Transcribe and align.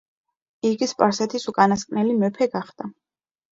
იგი 0.69 0.87
სპარსეთის 0.91 1.45
უკანასკნელი 1.53 2.19
მეფე 2.25 2.51
გახდა. 2.57 2.93